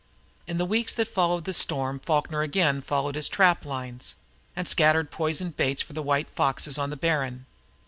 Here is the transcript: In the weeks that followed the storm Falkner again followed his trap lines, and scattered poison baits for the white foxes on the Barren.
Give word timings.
In 0.47 0.57
the 0.57 0.65
weeks 0.65 0.95
that 0.95 1.07
followed 1.07 1.45
the 1.45 1.53
storm 1.53 1.99
Falkner 1.99 2.41
again 2.41 2.81
followed 2.81 3.13
his 3.13 3.29
trap 3.29 3.63
lines, 3.63 4.15
and 4.55 4.67
scattered 4.67 5.11
poison 5.11 5.51
baits 5.51 5.83
for 5.83 5.93
the 5.93 6.01
white 6.01 6.31
foxes 6.31 6.79
on 6.79 6.89
the 6.89 6.97
Barren. 6.97 7.45